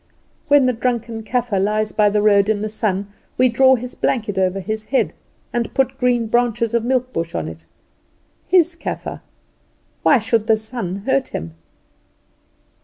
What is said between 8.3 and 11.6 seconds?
His Kaffer; why should the sun hurt him?